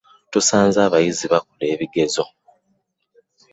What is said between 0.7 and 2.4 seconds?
abayizi bakola bigezo.